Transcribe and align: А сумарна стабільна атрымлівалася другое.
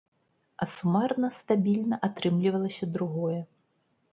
А 0.65 0.67
сумарна 0.75 1.29
стабільна 1.35 1.99
атрымлівалася 2.07 2.85
другое. 2.97 3.39